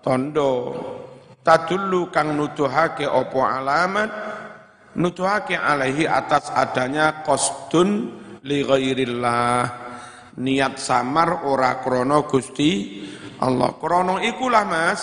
tondo. 0.00 0.52
Tadullu 1.44 2.12
kang 2.12 2.36
nuduhake 2.36 3.08
opo 3.08 3.40
alamat? 3.40 4.10
Nuduhake 4.96 5.56
alaihi 5.56 6.08
atas 6.08 6.48
adanya 6.52 7.24
kostun 7.24 8.16
li 8.44 8.64
ghairillah. 8.64 9.88
Niat 10.38 10.76
samar 10.80 11.44
ora 11.48 11.80
krono 11.80 12.24
Gusti 12.28 13.00
Allah. 13.40 13.74
Krono 13.80 14.20
ikulah 14.20 14.64
Mas, 14.68 15.00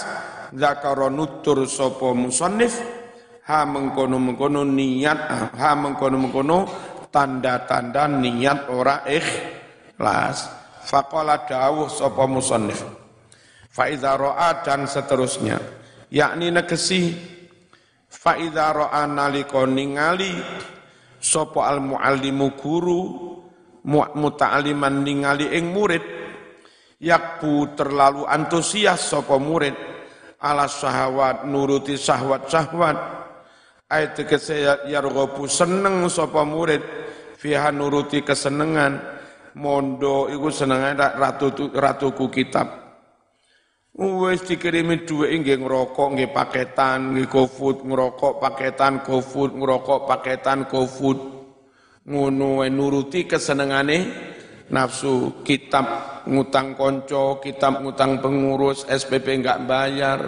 zakara 0.53 1.09
nutur 1.09 1.65
sapa 1.65 2.13
musannif 2.13 2.77
ha 3.45 3.61
mengkono-mengkono 3.67 4.65
niat 4.65 5.19
ha 5.53 5.69
mengkono-mengkono 5.77 6.57
tanda-tanda 7.15 8.11
niat 8.11 8.67
ora 8.67 9.07
ikhlas. 9.07 10.51
Faqala 10.83 11.47
dawuh 11.47 11.87
sapa 11.87 12.27
musannif. 12.27 12.83
Fa 13.71 13.87
idza 13.87 14.19
ra'a 14.19 14.59
dan 14.67 14.83
seterusnya. 14.83 15.55
Yakni 16.11 16.51
negesi 16.51 17.15
fa 18.11 18.35
idza 18.35 18.75
ra'a 18.75 19.07
nalika 19.07 19.63
ningali 19.63 20.35
sapa 21.15 21.71
al 21.71 21.79
muallimu 21.79 22.53
guru 22.59 23.01
muta'aliman 23.87 25.01
ningali 25.01 25.49
ing 25.55 25.73
murid 25.73 26.03
yakbu 27.01 27.73
terlalu 27.73 28.29
antusias 28.29 29.09
sapa 29.09 29.41
murid 29.41 29.73
ala 30.41 30.69
syahwat 30.69 31.45
nuruti 31.49 31.97
syahwat-syahwat 31.97 32.97
ayat 33.89 34.11
tegese 34.17 34.65
yarghabu 34.89 35.45
seneng 35.49 36.05
sapa 36.09 36.41
murid 36.45 37.04
fiha 37.45 37.69
nuruti 37.69 38.25
kesenengan. 38.25 39.13
Mondo 39.55 40.27
iku 40.27 40.51
senengane 40.51 40.99
ratu 40.99 41.71
ratuku 41.71 42.27
kitab. 42.27 42.67
Wes 43.95 44.43
dikirimi 44.43 45.07
duwe 45.07 45.31
nggih 45.31 45.63
ngrokok 45.63 46.11
nggih 46.11 46.35
paketan 46.35 47.15
nggih 47.15 47.31
GoFood 47.31 47.87
ngrokok 47.87 48.43
paketan 48.43 48.99
GoFood 48.99 49.55
ngrokok 49.55 50.11
paketan 50.11 50.67
GoFood. 50.67 51.19
Ngono 52.03 52.67
nuruti 52.67 53.23
kesenengane 53.23 53.97
nafsu 54.75 55.39
kitab 55.47 56.19
ngutang 56.27 56.75
konco 56.75 57.39
kitab 57.39 57.79
ngutang 57.79 58.19
pengurus 58.19 58.83
SPP 58.91 59.39
enggak 59.39 59.63
bayar 59.63 60.19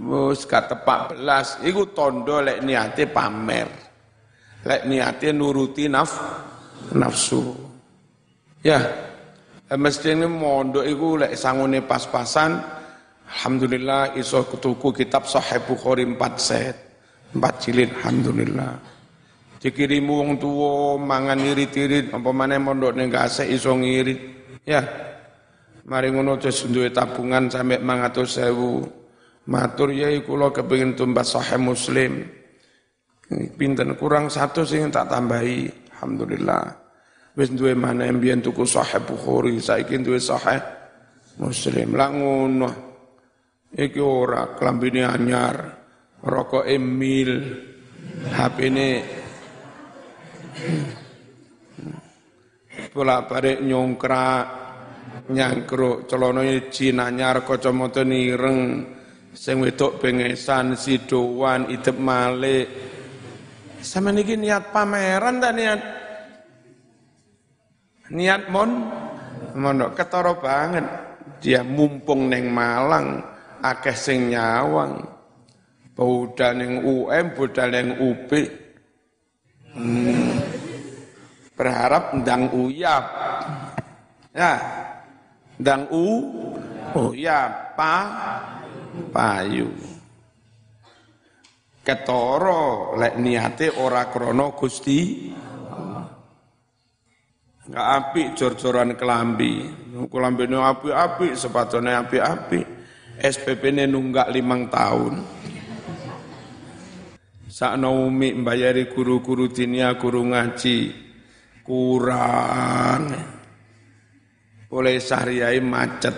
Wes 0.00 0.48
tepak 0.48 1.12
belas 1.12 1.60
iku 1.68 1.92
tondo 1.92 2.40
lek 2.40 2.64
niate 2.64 3.04
pamer 3.12 3.91
lek 4.62 4.86
niate 4.86 5.34
nuruti 5.34 5.90
naf 5.90 6.10
nafsu. 6.94 7.42
Ya 8.62 8.78
mesti 9.74 10.14
ini 10.14 10.26
mondok 10.30 10.86
iku 10.86 11.18
lek 11.18 11.34
sangune 11.34 11.82
pas-pasan 11.82 12.62
alhamdulillah 13.26 14.14
iso 14.14 14.46
ketuku 14.46 15.02
kitab 15.02 15.26
Sahih 15.26 15.62
Bukhari 15.66 16.06
4 16.06 16.18
set 16.38 16.76
4 17.34 17.62
jilid 17.62 17.90
alhamdulillah. 18.02 18.72
Dikirimu 19.62 20.12
wong 20.18 20.30
tuwa 20.42 20.98
mangan 20.98 21.38
irit-irit 21.38 22.10
apa 22.10 22.30
maneh 22.34 22.58
mondok 22.58 22.98
ning 22.98 23.10
gasek 23.10 23.46
iso 23.46 23.74
ngirit. 23.78 24.18
Ya 24.66 24.82
mari 25.86 26.14
ngono 26.14 26.38
terus 26.38 26.66
duwe 26.70 26.94
tabungan 26.94 27.50
sampe 27.50 27.78
500.000 27.82 29.50
matur 29.50 29.90
yai 29.90 30.22
kula 30.22 30.54
kepengin 30.54 30.94
tumbas 30.94 31.34
sahih 31.34 31.58
muslim 31.58 32.41
pinten? 33.54 33.94
Kurang 33.96 34.32
satu 34.32 34.64
sing 34.64 34.88
tak 34.90 35.08
tambahi. 35.12 35.68
Alhamdulillah. 35.96 36.64
Wis 37.32 37.52
duwe 37.54 37.72
maneh 37.72 38.12
mbiyen 38.12 38.44
tuku 38.44 38.66
sahih 38.66 39.00
bukhari. 39.04 39.56
Saiki 39.60 40.00
duwe 40.00 40.20
sahih 40.20 40.60
muslim. 41.40 41.96
Lah 41.96 42.10
ngono. 42.12 42.70
Iki 43.72 44.00
ora 44.00 44.52
klambine 44.56 45.06
anyar. 45.06 45.56
Rokok 46.22 46.68
emil 46.68 47.30
HP 48.30 48.56
ini 48.70 48.88
Bola 52.92 53.24
balik 53.24 53.64
nyongkrak, 53.64 54.44
nyangkruk, 55.32 56.04
celonanya 56.04 56.68
jinanyar, 56.68 57.40
kacamata 57.40 58.04
nireng, 58.04 58.84
sing 59.32 59.64
wedok 59.64 59.96
bengesan, 59.96 60.76
sidowan, 60.76 61.72
idep 61.72 61.96
malik. 61.96 62.91
Sama 63.82 64.14
niki 64.14 64.38
niat 64.38 64.70
pameran 64.70 65.42
tak 65.42 65.52
niat? 65.58 65.80
Niat 68.14 68.42
mon, 68.48 68.70
mondok 69.58 69.98
ketara 69.98 70.32
banget. 70.38 70.86
Dia 71.42 71.66
mumpung 71.66 72.30
neng 72.30 72.54
Malang, 72.54 73.18
akeh 73.58 73.98
sing 73.98 74.30
nyawang. 74.30 75.02
Budal 75.92 76.56
neng 76.56 76.72
UM, 76.86 77.26
budal 77.34 77.68
neng 77.74 77.98
UP. 77.98 78.30
Hmm 79.74 80.52
berharap 81.62 82.10
ndang 82.18 82.50
uyap. 82.50 83.04
Ya, 84.34 84.58
ndang 85.62 85.86
u, 85.94 86.06
ya, 87.14 87.70
pa, 87.78 87.94
payu. 89.14 89.70
Ketoro 91.82 92.94
lek 92.94 93.18
niate 93.18 93.74
ora 93.82 94.06
krono 94.06 94.54
Gusti 94.54 95.00
Enggak 97.62 97.88
apik 97.94 98.28
jor-joran 98.34 98.98
kelambi. 98.98 99.70
Kelambine 100.10 100.58
apik-apik, 100.58 101.38
sepatune 101.38 101.94
apik-apik. 101.94 102.66
SPP-ne 103.22 103.86
nunggak 103.86 104.34
limang 104.34 104.66
tahun. 104.66 105.22
Sakno 107.46 108.10
umi 108.10 108.34
mbayari 108.34 108.90
guru-guru 108.90 109.46
dinia, 109.46 109.94
guru 109.94 110.26
ngaji 110.26 110.78
kurang 111.62 113.02
oleh 114.72 114.96
syariai 114.98 115.60
macet 115.62 116.16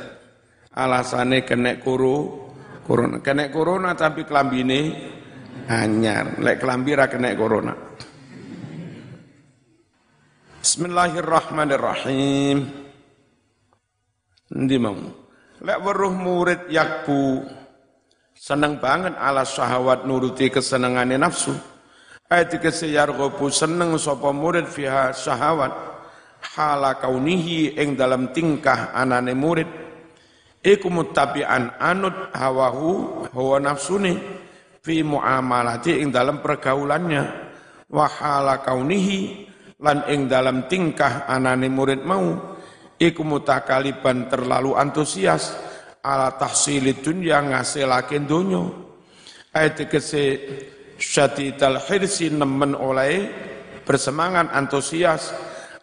alasannya 0.72 1.44
kena 1.44 1.76
kuru 1.82 2.48
corona 2.80 3.20
kena 3.20 3.50
corona 3.52 3.92
tapi 3.92 4.24
kelambi 4.24 4.58
ini 4.62 4.80
anyar. 5.68 6.38
Lek 6.40 6.60
kelambi 6.60 6.92
ra 6.96 7.06
kena 7.08 7.34
corona. 7.36 7.74
Bismillahirrahmanirrahim. 10.64 12.58
Ndi 14.54 14.76
mau? 14.80 14.96
Lek 15.64 15.78
weruh 15.80 16.12
murid 16.12 16.68
yakbu 16.68 17.44
seneng 18.36 18.76
banget 18.80 19.16
ala 19.16 19.44
syahwat 19.44 20.04
nuruti 20.04 20.52
kesenengane 20.52 21.16
nafsu. 21.16 21.56
Ayat 22.28 22.56
dikese 22.56 22.88
yarghabu 22.92 23.48
seneng 23.52 23.96
sapa 24.00 24.32
murid 24.32 24.68
fiha 24.68 25.12
syahawat 25.12 25.72
hala 26.56 26.96
kaunihi 27.00 27.76
ing 27.76 27.96
dalam 27.96 28.32
tingkah 28.32 28.92
anane 28.96 29.32
murid. 29.36 29.68
Iku 30.64 30.88
muttabi'an 30.88 31.76
anut 31.76 32.32
hawahu 32.32 33.28
hawa 33.36 33.60
nafsuni 33.60 34.43
fi 34.84 35.00
muamalati 35.00 36.04
ing 36.04 36.12
dalam 36.12 36.44
pergaulannya. 36.44 37.24
Wa 37.88 38.04
hala 38.04 38.60
kaunihi 38.60 39.48
lan 39.80 40.04
ing 40.12 40.28
dalam 40.28 40.68
tingkah 40.68 41.24
anane 41.24 41.72
murid 41.72 42.04
mau 42.04 42.56
iku 43.00 43.24
mutakaliban 43.24 44.28
terlalu 44.28 44.76
antusias 44.76 45.56
ala 46.04 46.36
tahsilid 46.36 47.00
dunya 47.00 47.40
ngasilake 47.40 48.20
donya. 48.28 48.60
Ayat 49.56 49.86
dikese 49.86 50.24
syadidal 51.00 51.80
hirsi 51.80 52.28
nemen 52.28 52.76
oleh 52.76 53.30
bersemangat 53.86 54.52
antusias 54.52 55.32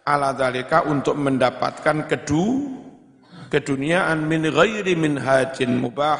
ala 0.05 0.35
dalika 0.35 0.83
untuk 0.85 1.15
mendapatkan 1.15 2.09
kedu 2.09 2.77
keduniaan 3.47 4.27
min 4.27 4.49
ghairi 4.51 4.97
min 4.97 5.15
hajin 5.15 5.77
mubah 5.79 6.19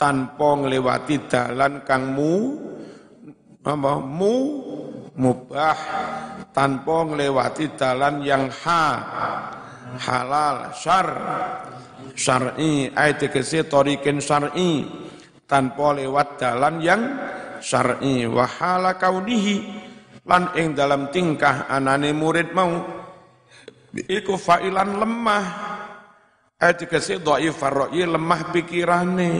tanpa 0.00 0.56
ngelewati 0.64 1.28
dalan 1.28 1.84
kang 1.84 2.16
mu 2.16 2.56
apa 3.60 4.00
mu 4.00 4.34
mubah 5.20 5.78
tanpa 6.56 7.04
ngelewati 7.04 7.76
dalan 7.76 8.24
yang 8.24 8.48
ha 8.48 8.84
halal 10.00 10.72
syar 10.72 11.08
syar'i. 12.14 12.88
Ayat 12.92 13.26
tegese 13.28 13.66
torikin 13.66 14.22
syar'i. 14.22 14.86
Tanpa 15.44 15.98
lewat 15.98 16.38
dalan 16.38 16.78
yang 16.78 17.02
syar'i. 17.58 18.24
Wa 18.28 18.46
hala 18.46 18.94
kaunihi. 18.94 19.88
Lan 20.24 20.54
ing 20.54 20.78
dalam 20.78 21.10
tingkah 21.10 21.66
anane 21.66 22.14
murid 22.14 22.54
mau 22.54 22.70
iku 23.90 24.38
fa'ilan 24.38 25.00
lemah. 25.00 25.46
Ayat 26.60 26.86
dikasih 26.86 27.24
dhaif 27.24 27.56
farra'i 27.56 28.04
lemah 28.04 28.52
pikirane 28.52 29.32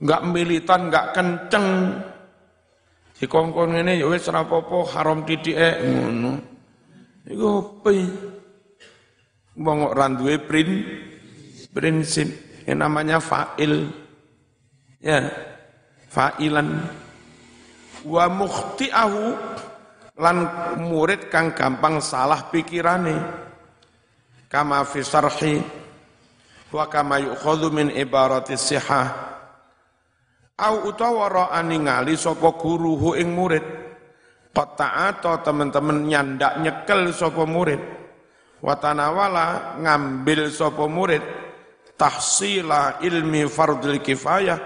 enggak 0.00 0.22
militan 0.28 0.80
enggak 0.88 1.06
kenceng. 1.16 1.66
Dikongkon 3.16 3.80
ini 3.80 4.04
ya 4.04 4.12
wis 4.12 4.28
apa-apa 4.28 4.92
haram 4.92 5.24
titike 5.24 5.80
ngono. 5.88 6.36
Iku 7.24 7.46
opo 7.48 7.90
wong 9.56 9.78
ora 9.88 10.06
duwe 10.12 10.36
prinsip 11.72 12.28
yang 12.68 12.84
namanya 12.84 13.16
fa'il. 13.16 13.88
Ya 15.00 15.32
fa'ilan. 16.12 16.68
Wa 18.04 18.28
mukhti'ahu 18.28 19.24
lan 20.20 20.36
murid 20.84 21.32
kang 21.32 21.56
gampang 21.56 22.04
salah 22.04 22.52
pikirane. 22.52 23.16
Kama 24.46 24.84
fi 24.84 25.00
wa 26.70 26.84
kama 26.92 27.16
yukhadhu 27.22 27.72
min 27.72 27.88
ibarati 27.90 28.54
sihah 28.60 29.35
au 30.56 30.88
utawa 30.88 31.28
ra 31.28 31.46
ningali 31.60 32.16
sapa 32.16 32.56
guru 32.56 32.96
hu 32.96 33.10
ing 33.16 33.32
murid. 33.36 33.64
Atau 34.56 35.44
teman-teman 35.44 36.08
nyandak 36.08 36.56
nyekel 36.64 37.12
sapa 37.12 37.44
murid. 37.44 37.80
Watanawala 38.64 39.76
ngambil 39.84 40.48
sapa 40.48 40.88
murid. 40.88 41.20
Tahsila 41.96 43.04
ilmi 43.04 43.44
fardul 43.52 44.00
kifayah. 44.00 44.56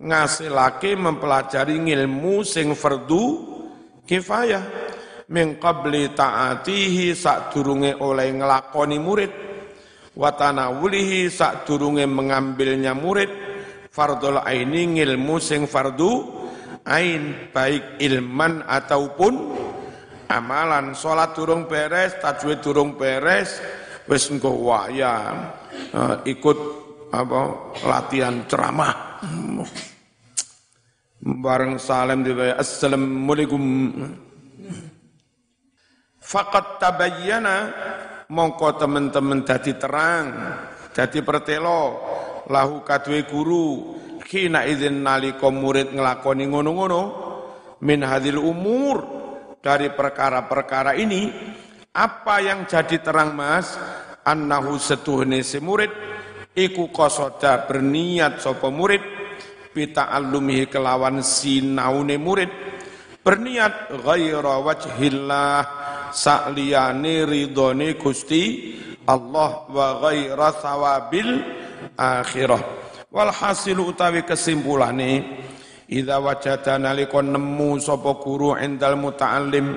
Ngasilake 0.00 0.96
mempelajari 0.96 1.84
ilmu 1.84 2.40
sing 2.48 2.72
fardu 2.72 3.24
kifayah. 4.08 4.64
Min 5.28 5.60
qabli 5.60 6.12
ta'atihi 6.16 7.12
sadurunge 7.12 8.00
oleh 8.00 8.32
ngelakoni 8.32 8.96
murid. 8.96 9.32
Watanawulihi 10.16 11.28
sadurunge 11.28 12.08
mengambilnya 12.08 12.96
murid 12.96 13.43
fardul 13.94 14.42
aini 14.42 14.98
ilmu 14.98 15.38
sing 15.38 15.70
fardu 15.70 16.42
ain 16.82 17.54
baik 17.54 18.02
ilman 18.02 18.66
ataupun 18.66 19.34
amalan. 20.26 20.98
Salat 20.98 21.38
durung 21.38 21.70
beres 21.70 22.18
tajwid 22.18 22.58
durung 22.58 22.98
beres 22.98 23.62
wis 24.10 24.26
engko 24.34 24.50
waya 24.50 25.14
uh, 25.94 26.18
ikut 26.26 26.58
apa 27.14 27.40
latihan 27.86 28.42
ceramah. 28.50 29.22
Bareng 31.24 31.78
salam 31.78 32.26
dibawa 32.26 32.58
assalamualaikum. 32.58 33.62
Fakat 36.18 36.82
tabayyana 36.82 37.56
mongko 38.28 38.76
teman-teman 38.76 39.46
dadi 39.46 39.72
terang, 39.78 40.26
dadi 40.90 41.20
pertelo 41.22 41.80
lahu 42.48 42.84
kadwe 42.84 43.24
guru. 43.28 44.00
Izin 44.34 45.06
nalika 45.06 45.46
murid 45.46 45.94
ngelakoni 45.94 46.50
ngono-ngono 46.50 47.02
min 47.86 48.02
hadil 48.02 48.42
umur 48.42 49.06
dari 49.62 49.94
perkara-perkara 49.94 50.98
ini 50.98 51.30
apa 51.94 52.42
yang 52.42 52.66
jadi 52.66 52.98
terang 52.98 53.38
mas? 53.38 53.78
Annahu 54.26 54.74
setuhne 54.80 55.46
si 55.46 55.62
murid 55.62 55.92
iku 56.50 56.90
kosoda 56.90 57.62
berniat 57.68 58.42
sopo 58.42 58.74
murid 58.74 59.04
pita 59.70 60.10
alumihi 60.10 60.66
kelawan 60.66 61.22
sinaune 61.22 62.18
murid. 62.18 62.50
Berniat 63.22 64.02
ghaira 64.02 64.58
wajhillah 64.66 65.58
sa'liyane 66.10 67.22
ridhone 67.22 67.94
Gusti 68.00 68.74
Allah 69.06 69.68
wa 69.70 69.88
ghaira 70.02 70.50
sawabil 70.58 71.28
akhirah. 71.96 72.60
Walhasil 73.14 73.78
utawi 73.78 74.26
kesimpulane 74.26 75.22
idza 75.88 76.18
wajada 76.18 76.80
nalika 76.80 77.22
nemu 77.22 77.78
sapa 77.78 78.16
guru 78.18 78.56
endal 78.56 78.96
muta'allim 78.96 79.76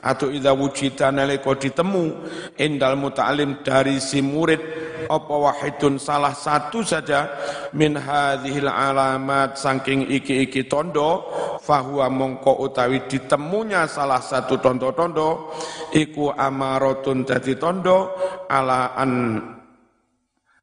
atau 0.00 0.30
idza 0.30 0.54
wujida 0.54 1.10
nalika 1.10 1.52
ditemu 1.58 2.14
endal 2.54 2.94
muta'allim 2.94 3.60
dari 3.66 3.98
si 3.98 4.22
murid 4.22 4.62
apa 5.10 5.34
wahidun 5.34 5.98
salah 5.98 6.36
satu 6.36 6.84
saja 6.84 7.26
min 7.74 7.98
hadhil 7.98 8.70
alamat 8.70 9.58
saking 9.58 10.06
iki-iki 10.06 10.68
tondo 10.70 11.26
fahuwa 11.64 12.06
mongko 12.12 12.62
utawi 12.62 13.02
ditemunya 13.10 13.90
salah 13.90 14.22
satu 14.22 14.60
tondo-tondo 14.62 15.50
iku 15.96 16.30
amaratun 16.30 17.26
dadi 17.26 17.58
tondo 17.58 18.14
ala 18.46 18.94
an 18.94 19.12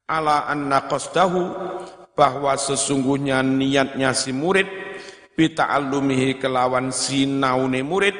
ala 0.05 0.45
an 0.45 0.69
naqasdahu 0.69 1.41
bahwa 2.13 2.53
sesungguhnya 2.55 3.41
niatnya 3.41 4.13
si 4.13 4.29
murid 4.29 4.69
bita'allumihi 5.33 6.37
kelawan 6.37 6.93
sinaune 6.93 7.81
murid 7.81 8.13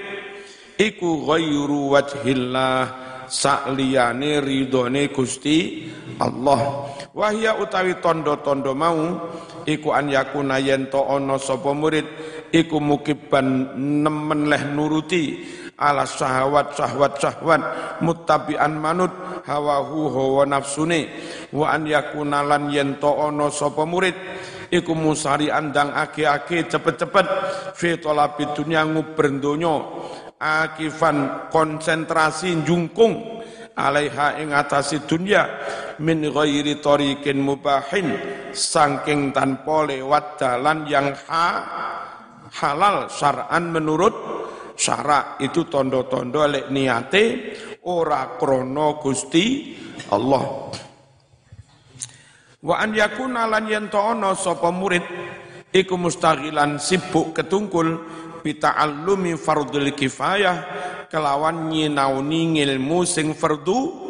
iku 0.81 1.23
ghairu 1.29 1.93
wajhillah 1.93 3.05
sa'liyane 3.29 4.41
ridhone 4.41 5.13
Gusti 5.13 5.87
Allah. 6.21 6.89
Wahya 7.15 7.61
utawi 7.61 8.01
tondo-tondo 8.03 8.75
mau 8.75 9.31
iku 9.63 9.95
an 9.95 10.11
yakuna 10.11 10.59
yen 10.59 10.91
to 10.91 10.99
ana 11.05 11.39
sapa 11.39 11.71
murid 11.71 12.05
iku 12.51 12.81
mukibban 12.81 13.77
nemen 13.77 14.51
leh 14.51 14.63
nuruti 14.73 15.23
ala 15.75 16.07
syahwat 16.07 16.75
syahwat 16.75 17.13
syahwat. 17.19 17.61
Muttabi'an 17.99 18.75
manut 18.79 19.11
hawahu 19.43 20.11
hawa 20.11 20.43
nafsune 20.47 21.11
wa 21.51 21.71
an 21.71 21.87
yakuna 21.87 22.43
lan 22.43 22.71
yen 22.71 22.99
to 22.99 23.11
ana 23.11 23.51
sapa 23.51 23.83
murid. 23.83 24.15
Iku 24.65 24.97
musari 24.97 25.53
andang 25.53 25.93
ake-ake 25.93 26.65
cepet-cepet. 26.67 27.27
Fi 27.77 28.01
talabi 28.01 28.49
dunya 28.57 28.81
nguber 28.81 29.29
donya. 29.37 29.77
Akifan 30.41 31.47
konsentrasi 31.53 32.65
jungkung 32.65 33.45
alaiha 33.77 34.41
ing 34.41 34.51
atasi 34.51 35.05
dunya. 35.05 35.45
Min 36.01 36.25
ghairi 36.27 36.81
tariqin 36.81 37.39
mubahin. 37.39 38.17
Saking 38.51 39.31
tanpa 39.31 39.85
lewat 39.85 40.41
dalan 40.41 40.89
yang 40.89 41.13
ha, 41.29 41.47
halal 42.51 43.05
syar'an 43.07 43.69
menurut 43.69 44.34
syarak 44.75 45.41
itu 45.41 45.65
tondo-tondo 45.65 46.45
lek 46.45 46.67
niate 46.69 47.23
ora 47.87 48.35
krono 48.37 48.99
Gusti 48.99 49.73
Allah. 50.13 50.45
Wa 52.65 52.75
an 52.81 52.91
yakuna 52.93 53.49
lan 53.49 53.65
yanto 53.69 54.01
ana 54.01 54.33
sapa 54.37 54.69
murid 54.69 55.05
iku 55.69 55.95
mustaghilan 55.97 56.77
sibuk 56.81 57.35
ketungkul 57.35 57.99
bita'allumi 58.45 59.33
fardul 59.37 59.89
kifayah 59.97 60.57
kelawan 61.09 61.69
nyinauni 61.73 62.61
ilmu 62.61 63.01
sing 63.05 63.33
fardu 63.33 64.04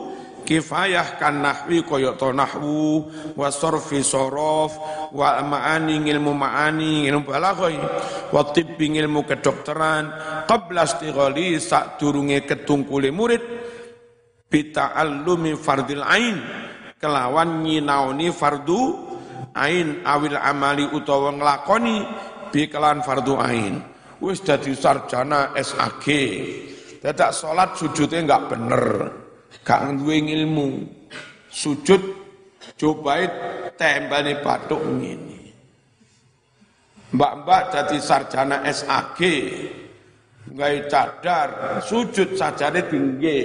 kifayah 0.46 1.18
kan 1.18 1.42
nahwi 1.42 1.82
kaya 1.82 2.14
to 2.14 2.30
nahwu 2.30 3.10
wa 3.34 3.50
sarfi 3.50 4.06
sorof 4.06 4.78
wa 5.12 5.42
ma'ani 5.42 6.06
ilmu 6.06 6.32
ma'ani 6.38 7.10
ilmu 7.10 7.26
balaghah 7.26 7.74
wa 8.30 8.42
tibbi 8.54 8.94
ilmu 8.94 9.26
kedokteran 9.26 10.14
qabla 10.46 10.86
istighali 10.86 11.58
sak 11.58 11.98
durunge 11.98 12.46
ketungkule 12.46 13.10
murid 13.10 13.42
bita'allumi 14.48 15.58
fardil 15.58 16.06
ain 16.06 16.38
kelawan 17.02 17.66
nyinaoni 17.66 18.30
fardu 18.30 18.82
ain 19.58 20.06
awil 20.06 20.38
amali 20.38 20.86
utawa 20.94 21.34
nglakoni 21.34 21.98
bi 22.54 22.70
kelan 22.70 23.02
fardu 23.02 23.36
ain. 23.42 23.76
Wis 24.24 24.40
dadi 24.40 24.72
sarjana 24.72 25.52
SAG 25.60 26.08
dadak 27.04 27.36
salat 27.36 27.76
sujudnya 27.76 28.24
enggak 28.24 28.42
bener 28.48 28.86
gak 29.64 29.96
duwe 29.96 30.20
ilmu. 30.20 30.84
Sujud 31.48 32.02
cobae 32.76 33.24
tembane 33.80 34.44
batuk 34.44 34.84
ngene. 34.84 35.40
Mbak-mbak 37.16 37.62
jadi 37.72 37.98
sarjana 38.04 38.58
SAG, 38.68 39.20
gawe 40.52 40.78
cadar, 40.92 41.80
sujud 41.80 42.36
sajane 42.36 42.82
tinggi. 42.92 43.40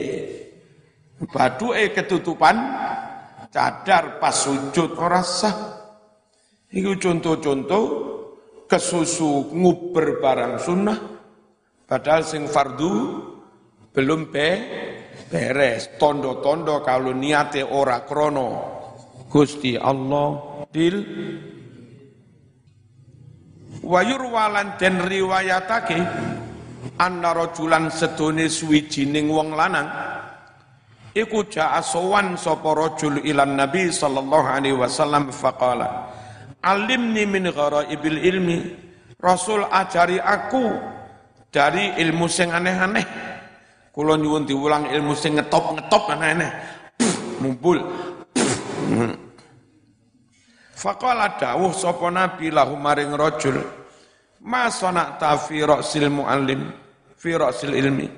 Baduke 1.30 1.94
ketutupan 1.94 2.56
cadar 3.54 4.18
pas 4.18 4.34
sujud 4.34 4.98
ora 4.98 5.22
sah. 5.22 5.54
Iku 6.70 6.98
contoh-contoh 6.98 7.84
kesusu 8.70 9.50
nguber 9.50 10.22
barang 10.22 10.54
sunnah 10.62 10.98
padahal 11.90 12.22
sing 12.22 12.46
fardu 12.46 13.18
belum 13.90 14.30
be 14.30 14.48
beres. 15.30 15.94
Tondo-tondo 15.96 16.82
kalau 16.82 17.14
niate 17.14 17.62
ora 17.62 18.02
krono. 18.02 18.48
Gusti 19.30 19.78
Allah. 19.78 20.66
Dil. 20.74 20.96
Wayur 23.80 24.28
walan 24.28 24.76
den 24.76 25.00
riwayatake 25.00 25.98
anna 27.00 27.32
rajulan 27.32 27.88
sedone 27.88 28.52
suwijining 28.52 29.32
wong 29.32 29.56
lanang 29.56 29.88
iku 31.16 31.48
ja'a 31.48 31.80
sowan 31.80 32.36
sapa 32.36 32.76
rajul 32.76 33.24
ilan 33.24 33.56
nabi 33.56 33.88
sallallahu 33.88 34.46
alaihi 34.46 34.76
wasallam 34.76 35.32
faqala 35.32 36.12
alimni 36.60 37.24
min 37.24 37.48
ghara'ibil 37.48 38.20
ilmi. 38.20 38.58
Rasul 39.20 39.64
ajari 39.68 40.16
aku 40.16 40.76
dari 41.52 41.96
ilmu 42.00 42.24
sing 42.24 42.52
aneh-aneh 42.52 43.04
Kulo 43.90 44.14
nyuwun 44.14 44.46
diulang 44.46 44.86
ilmu 44.86 45.12
sing 45.18 45.34
ngetop-ngetop 45.38 46.14
aneh-aneh. 46.14 46.50
Mumpul. 47.42 47.78
Faqala 50.74 51.36
dawuh 51.36 51.74
sapa 51.76 52.08
nabi 52.08 52.48
lahu 52.48 52.72
maring 52.78 53.12
rajul 53.12 53.60
ma 54.40 54.72
sana'ta 54.72 55.36
fi 55.36 55.60
ra'sil 55.60 56.08
muallim 56.08 56.72
fi 57.12 57.36
ra'sil 57.36 57.76
ilmi 57.76 58.08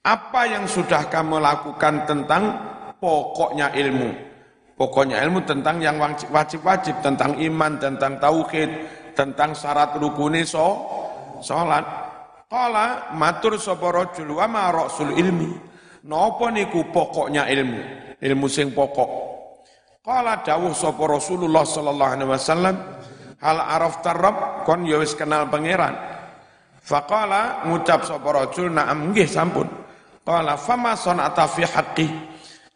apa 0.00 0.48
yang 0.48 0.64
sudah 0.64 1.12
kamu 1.12 1.36
lakukan 1.44 2.08
tentang 2.08 2.56
pokoknya 2.96 3.68
ilmu. 3.76 4.10
Pokoknya 4.80 5.20
ilmu 5.28 5.44
tentang 5.44 5.76
yang 5.76 6.00
wajib-wajib, 6.32 7.04
tentang 7.04 7.36
iman, 7.36 7.76
tentang 7.76 8.16
tauhid, 8.16 8.70
tentang 9.12 9.52
syarat 9.52 9.92
rukuni 10.00 10.40
so, 10.40 10.80
salat. 11.44 11.84
Kala 12.50 13.14
matur 13.14 13.62
sapa 13.62 13.94
rajul 13.94 14.34
wa 14.34 14.50
ma 14.50 14.74
rasul 14.74 15.14
ilmi. 15.14 15.54
Napa 16.10 16.50
niku 16.50 16.90
pokoknya 16.90 17.46
ilmu? 17.46 17.78
Ilmu 18.18 18.46
sing 18.50 18.74
pokok. 18.74 19.10
Kala 20.02 20.42
dawuh 20.42 20.74
sapa 20.74 21.06
Rasulullah 21.06 21.62
sallallahu 21.62 22.10
alaihi 22.10 22.26
wasallam, 22.26 22.74
hal 23.38 23.58
araf 23.60 24.02
tarab 24.02 24.66
kon 24.66 24.82
ya 24.82 24.98
wis 24.98 25.14
kenal 25.14 25.46
pangeran. 25.46 25.94
Faqala 26.82 27.70
ngucap 27.70 28.02
sapa 28.02 28.28
rajul 28.34 28.72
na'am 28.72 29.14
nggih 29.14 29.30
sampun. 29.30 29.70
Qala 30.26 30.58
fama 30.58 30.98
sanata 30.98 31.46
fi 31.46 31.62
haqqi 31.62 32.08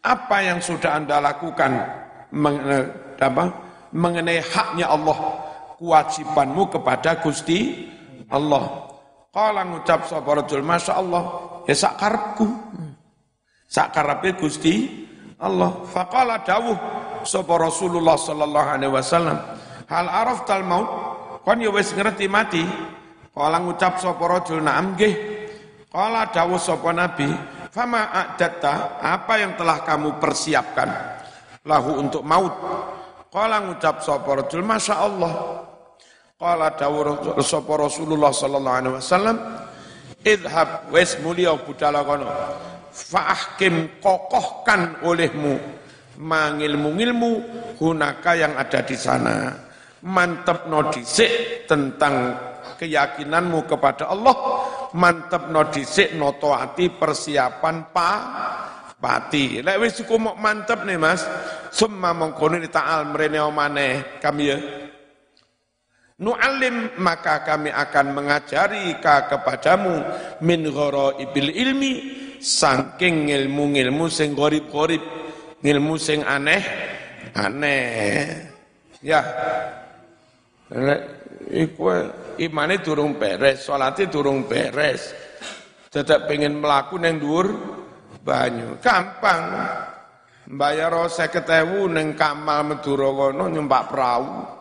apa 0.05 0.37
yang 0.45 0.63
sudah 0.63 1.01
Anda 1.01 1.19
lakukan 1.19 1.73
mengenai 3.91 4.39
haknya 4.39 4.87
Allah, 4.93 5.19
kewajibanmu 5.83 6.71
kepada 6.71 7.19
Gusti 7.19 7.91
Allah. 8.31 8.94
Kala 9.35 9.67
ngucap 9.67 10.07
sapa 10.07 10.31
rajul 10.31 10.63
Masya 10.63 10.95
Allah, 10.95 11.23
ya 11.67 11.75
sakarku. 11.75 12.47
Sakarape 13.67 14.39
Gusti 14.39 15.03
Allah. 15.43 15.83
Faqala 15.91 16.47
dawuh 16.47 16.79
sapa 17.27 17.59
Rasulullah 17.59 18.15
sallallahu 18.15 18.69
alaihi 18.79 18.95
wasallam, 18.95 19.35
hal 19.91 20.07
araftal 20.07 20.63
maut? 20.63 20.89
Kon 21.43 21.59
ya 21.59 21.75
wis 21.75 21.91
ngerti 21.91 22.31
mati. 22.31 22.63
Kala 23.35 23.59
ngucap 23.59 23.99
sapa 23.99 24.23
rajul 24.23 24.63
na'am 24.63 24.95
nggih. 24.95 25.15
Kala 25.91 26.31
dawuh 26.31 26.63
sapa 26.63 26.95
Nabi, 26.95 27.27
Fama 27.75 28.07
a'datta, 28.07 29.03
apa 29.03 29.35
yang 29.43 29.59
telah 29.59 29.83
kamu 29.83 30.23
persiapkan 30.23 30.87
lahu 31.67 31.99
untuk 31.99 32.23
maut? 32.23 32.55
Qala 33.35 33.67
ngucap 33.67 33.99
sapa 33.99 34.31
rajul, 34.31 34.63
Masya 34.63 34.95
Allah. 34.95 35.35
Qala 36.35 36.75
dawuh 36.75 37.39
sapa 37.47 37.79
Rasulullah 37.79 38.35
sallallahu 38.35 38.79
alaihi 38.83 38.95
wasallam, 38.99 39.39
Idhab 40.27 40.91
wes 40.91 41.15
mulia 41.23 41.55
budala 41.55 42.03
kono. 42.03 42.27
Fa'ahkim 42.91 44.03
kokohkan 44.03 44.99
olehmu 45.07 45.55
mangilmu-ngilmu 46.19 47.31
hunaka 47.79 48.35
yang 48.35 48.59
ada 48.59 48.83
di 48.83 48.99
sana. 48.99 49.55
Mantep 50.03 50.67
no 50.67 50.91
tentang 51.71 52.15
keyakinanmu 52.83 53.71
kepada 53.71 54.11
Allah 54.11 54.35
mantep 54.91 55.55
no 55.55 55.71
disik 55.71 56.19
no 56.19 56.35
toati 56.35 56.91
persiapan 56.93 57.77
pa 57.95 58.11
pati 58.99 59.65
lek 59.65 59.81
wis 59.81 60.03
mantep 60.37 60.85
nih 60.85 61.01
mas 61.01 61.25
summa 61.73 62.13
ni 62.13 62.69
ta'al 62.69 63.09
mrene 63.09 63.41
omane 63.41 64.21
kami 64.21 64.45
ya 64.45 64.84
Nu'alim 66.15 66.95
maka 67.03 67.43
kami 67.43 67.75
akan 67.75 68.07
mengajari 68.15 68.95
ka 69.03 69.27
kepadamu 69.27 69.99
min 70.47 70.63
ibil 71.19 71.51
ilmi 71.51 71.93
saking 72.39 73.35
ilmu-ilmu 73.35 74.07
sing 74.07 74.31
gorib-gorib 74.31 75.03
ilmu 75.59 75.95
sing 75.99 76.23
aneh 76.23 76.63
aneh 77.35 78.31
ya 79.03 79.27
iku 81.51 81.91
imane 82.39 82.79
durung 82.83 83.19
beres, 83.19 83.67
salate 83.67 84.07
durung 84.07 84.47
beres. 84.47 85.13
Dadak 85.91 86.27
pengen 86.27 86.59
melaku 86.59 86.99
neng 86.99 87.23
dhuwur 87.23 87.49
banyu. 88.23 88.79
Gampang. 88.83 89.43
Bayar 90.45 90.93
50.000 90.93 91.89
neng 91.89 92.13
Kamal 92.19 92.69
Madura 92.69 93.09
kono 93.09 93.49
nyumpak 93.49 93.83
perahu. 93.89 94.54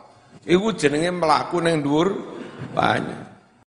Iku 0.43 0.75
jenenge 0.75 1.12
melaku 1.12 1.63
neng 1.63 1.79
dhuwur 1.79 2.10
banyu. 2.75 3.33